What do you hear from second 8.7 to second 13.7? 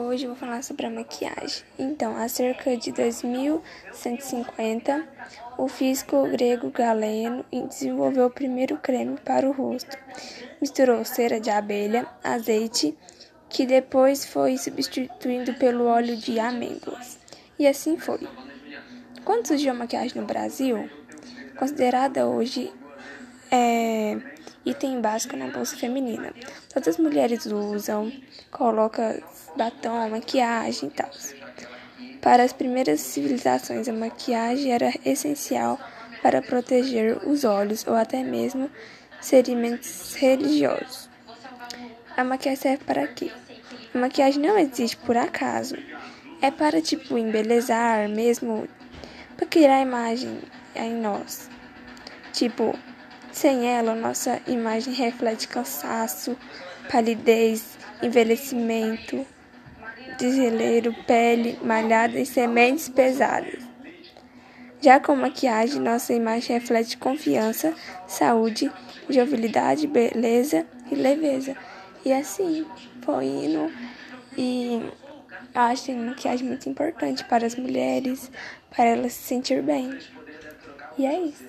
creme para o rosto. Misturou cera de abelha, azeite, que